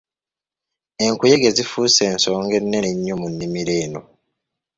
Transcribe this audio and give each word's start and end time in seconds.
Enkuyege 1.05 1.47
zifuuse 1.57 2.01
ensonga 2.11 2.53
ennene 2.59 2.87
ennyo 2.93 3.15
mu 3.21 3.27
nnimiro 3.31 3.73
eno. 3.83 4.01